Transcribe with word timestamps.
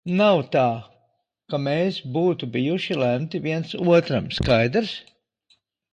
Nav 0.19 0.39
tā, 0.53 0.61
ka 1.53 1.59
mēs 1.65 1.99
būtu 2.17 2.49
bijuši 2.57 2.97
lemti 3.03 3.43
viens 3.47 3.77
otram, 3.99 4.33
skaidrs? 4.39 4.99